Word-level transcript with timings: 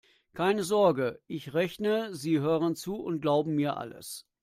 Keine 0.33 0.63
Sorge: 0.63 1.21
Ich 1.27 1.53
rechne, 1.53 2.15
Sie 2.15 2.39
hören 2.39 2.75
zu 2.75 2.95
und 2.95 3.21
glauben 3.21 3.53
mir 3.53 3.77
alles. 3.77 4.25